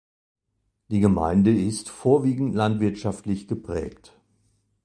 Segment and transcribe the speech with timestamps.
[0.87, 4.19] Die Gemeinde ist vorwiegend landwirtschaftlich geprägt.